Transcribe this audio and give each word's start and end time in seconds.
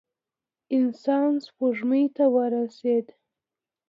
انسان 0.75 1.29
سپوږمۍ 1.45 2.03
ته 2.15 2.23
ورسېد. 2.33 3.05